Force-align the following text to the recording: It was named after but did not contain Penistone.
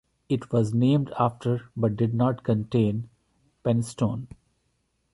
It 0.29 0.51
was 0.51 0.73
named 0.73 1.13
after 1.19 1.69
but 1.77 1.95
did 1.95 2.15
not 2.15 2.43
contain 2.43 3.07
Penistone. 3.63 4.29